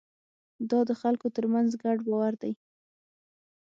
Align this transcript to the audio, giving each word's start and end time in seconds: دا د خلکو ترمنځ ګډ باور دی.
دا 0.69 0.79
د 0.89 0.91
خلکو 1.01 1.27
ترمنځ 1.35 1.69
ګډ 1.83 1.97
باور 2.07 2.33
دی. 2.41 2.53